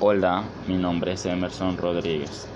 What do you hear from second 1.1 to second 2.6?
es Emerson Rodríguez.